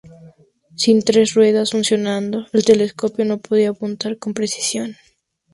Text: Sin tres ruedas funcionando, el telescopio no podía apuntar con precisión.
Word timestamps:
Sin 0.73 1.03
tres 1.03 1.35
ruedas 1.35 1.69
funcionando, 1.73 2.47
el 2.53 2.65
telescopio 2.65 3.23
no 3.23 3.37
podía 3.37 3.69
apuntar 3.69 4.17
con 4.17 4.33
precisión. 4.33 4.97